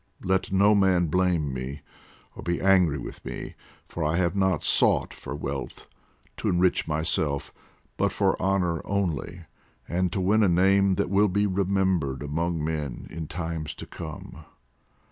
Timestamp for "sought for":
4.63-5.35